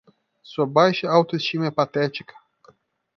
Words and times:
Sua 0.41 0.65
baixa 0.65 1.07
auto-estima 1.07 1.67
é 1.67 1.71
patética. 1.71 2.33